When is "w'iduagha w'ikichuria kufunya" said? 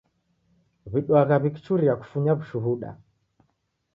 0.91-2.31